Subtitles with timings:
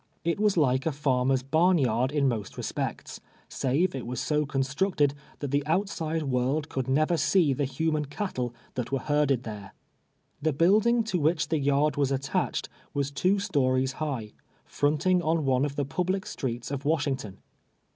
[0.23, 5.13] It was like a farmer's bai nyaril in most res})ects, save it was so con.structe<l
[5.37, 9.75] that the out side world could never see the human cattle that were liei'ded there.
[10.41, 14.33] The build ini:; to wliich the yard was attached, was two stories hig'h,
[14.65, 17.37] frontin!jj on one of the jiublic streets of AVashini::ton.